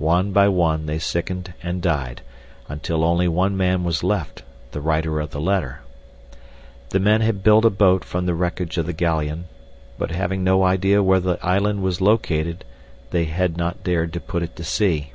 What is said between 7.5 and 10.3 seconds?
a boat from the wreckage of the galleon, but